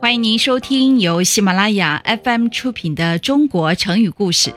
[0.00, 4.50] 欢迎您收听由喜马拉雅 FM 出品的《中国成语故事》，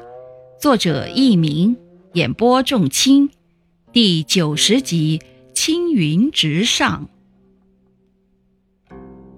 [0.60, 1.76] 作者佚名，
[2.14, 3.32] 演播仲卿，
[3.92, 5.20] 第九十集
[5.54, 7.10] 《青云直上》。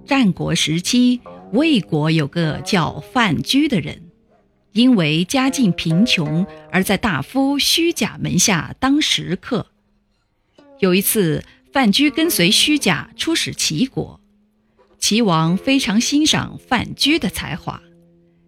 [0.05, 1.21] 战国时期，
[1.53, 4.11] 魏国有个叫范雎的人，
[4.73, 9.67] 因为家境贫穷，而在大夫虚假门下当食客。
[10.81, 14.19] 有一次，范雎跟随虚假出使齐国。
[14.97, 17.79] 齐王非常欣赏范雎的才华，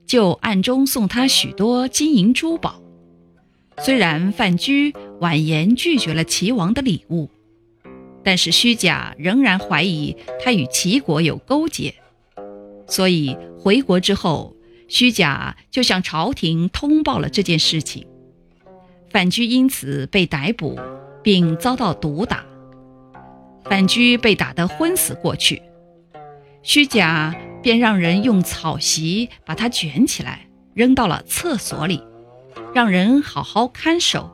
[0.08, 2.82] 就暗中送他许多金银珠宝。
[3.78, 7.30] 虽然范雎婉言拒绝了齐王的礼物，
[8.24, 11.94] 但是虚假仍然怀疑他与齐国有勾结，
[12.88, 14.56] 所以回国之后，
[14.88, 18.08] 虚假就向朝廷通报了这件事情。
[19.12, 20.80] 范雎因此被逮捕，
[21.24, 22.44] 并遭到毒打。
[23.64, 25.62] 范雎被打得昏死过去。
[26.62, 32.04] 虚假便让人用草席把他卷起来，扔到了厕所里，
[32.74, 34.30] 让人好好看守。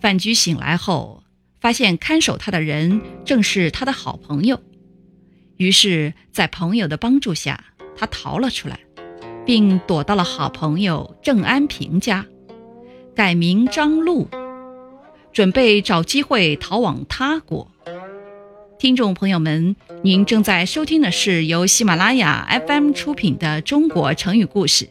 [0.00, 1.22] 范雎醒来后，
[1.60, 4.60] 发现看守他的人正是他的好朋友，
[5.56, 7.64] 于是，在朋友的帮助下，
[7.96, 8.80] 他逃了出来，
[9.46, 12.26] 并躲到了好朋友郑安平家，
[13.14, 14.28] 改名张禄，
[15.34, 17.68] 准备找机会逃往他国。
[18.78, 24.84] 听众朋友们，您正在收听的是由喜马拉雅 FM 出品的《中国成语故事》。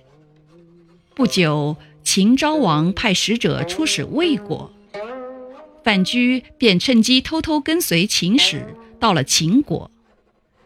[1.16, 4.74] 不久，秦昭王派使者出使魏国，
[5.82, 8.66] 范雎便趁机偷偷跟随秦使
[9.00, 9.90] 到了秦国。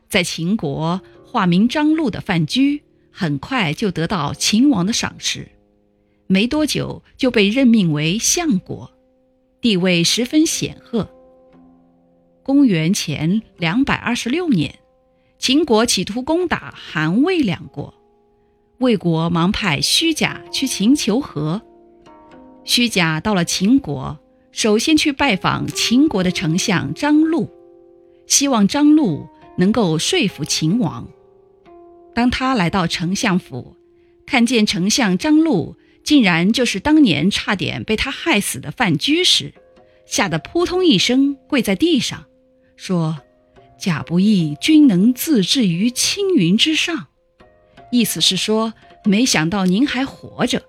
[0.09, 2.81] 在秦国化名张禄的范雎，
[3.11, 5.49] 很快就得到秦王的赏识，
[6.25, 8.89] 没多久就被任命为相国，
[9.61, 11.09] 地位十分显赫。
[12.43, 14.79] 公元前两百二十六年，
[15.37, 17.93] 秦国企图攻打韩魏两国，
[18.77, 21.61] 魏国忙派虚假去秦求和。
[22.63, 24.19] 虚假到了秦国，
[24.51, 27.49] 首先去拜访秦国的丞相张禄，
[28.27, 31.07] 希望张禄能够说服秦王。
[32.13, 33.75] 当他来到丞相府，
[34.25, 35.75] 看见丞相张禄
[36.07, 39.53] 竟然就是当年差点被他害死的范雎时，
[40.05, 42.27] 吓得扑通一声跪在地上。
[42.77, 43.19] 说
[43.77, 47.07] ：“假不义君能自置于青云之上。”
[47.91, 48.73] 意思是说，
[49.03, 50.63] 没想到您还活着，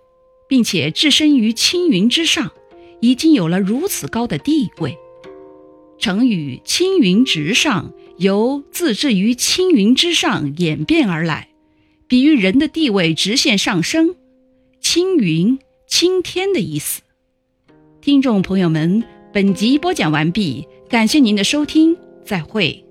[0.48, 2.50] 并且置身于青云之上，
[3.00, 4.98] 已经有了如此高的地位。
[6.00, 11.50] 成语“青云直上”由“自置于青云之上”演变而来，
[12.08, 14.16] 比喻人的地位直线上升。
[14.90, 17.02] 青云，青天的意思。
[18.00, 19.04] 听众朋友们，
[19.34, 20.66] 本集播讲完毕。
[20.88, 21.94] 感谢您的收听，
[22.24, 22.87] 再会。